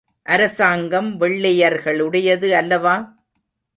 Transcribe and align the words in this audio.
அரசாங்கம் 0.25 1.19
வெள்ளையர்களுடையது 1.19 2.49
அல்லவா? 2.51 2.95